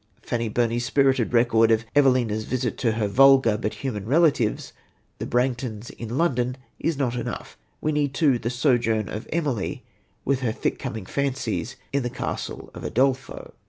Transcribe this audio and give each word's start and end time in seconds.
Fanny 0.23 0.49
Burney's 0.49 0.83
spirited 0.83 1.31
record 1.31 1.69
of 1.69 1.85
Evelina's 1.95 2.45
visit 2.45 2.75
to 2.79 2.93
her 2.93 3.07
vulgar, 3.07 3.55
but 3.55 3.75
human, 3.75 4.07
relatives, 4.07 4.73
the 5.19 5.27
Branghtons, 5.27 5.91
in 5.91 6.17
London, 6.17 6.57
is 6.79 6.97
not 6.97 7.15
enough. 7.15 7.55
We 7.81 7.91
need 7.91 8.15
too 8.15 8.39
the 8.39 8.49
sojourn 8.49 9.09
of 9.09 9.27
Emily, 9.31 9.83
with 10.25 10.39
her 10.39 10.51
thick 10.51 10.79
coming 10.79 11.05
fancies, 11.05 11.75
in 11.93 12.01
the 12.01 12.09
castle 12.09 12.71
of 12.73 12.83
Udolpho. 12.83 13.53